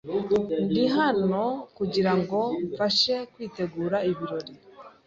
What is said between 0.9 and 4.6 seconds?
hano kugirango mfashe kwitegura ibirori.